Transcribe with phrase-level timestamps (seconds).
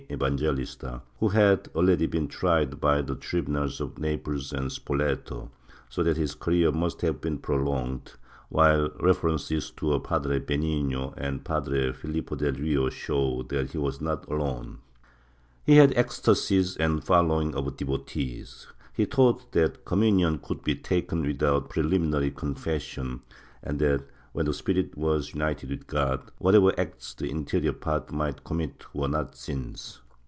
[0.09, 5.49] Evangelista, vv'ho had already been tried by the tri bunals of Naples and Spoleto,
[5.87, 8.15] so that his career must have been prolonged,
[8.49, 13.77] while references to a Padre Benigno and a Padre Filippo del Rio show that he
[13.77, 14.79] was not alone.
[15.65, 21.21] He had ecstasies and a following of devotees; he taught that communion could be taken
[21.21, 23.21] without preliminary confession
[23.63, 24.01] and that,
[24.33, 29.09] when the spirit was united with God, whatever acts the inferior part might commit were
[29.09, 29.99] not sins.